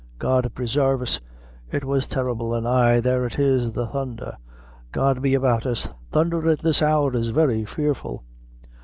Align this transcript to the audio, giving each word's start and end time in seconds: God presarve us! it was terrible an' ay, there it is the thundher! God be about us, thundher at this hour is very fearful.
God 0.17 0.51
presarve 0.55 1.03
us! 1.03 1.19
it 1.71 1.83
was 1.85 2.07
terrible 2.07 2.55
an' 2.55 2.65
ay, 2.65 3.01
there 3.01 3.23
it 3.23 3.37
is 3.37 3.73
the 3.73 3.85
thundher! 3.85 4.35
God 4.91 5.21
be 5.21 5.35
about 5.35 5.67
us, 5.67 5.89
thundher 6.11 6.49
at 6.49 6.57
this 6.57 6.81
hour 6.81 7.15
is 7.15 7.27
very 7.27 7.65
fearful. 7.65 8.23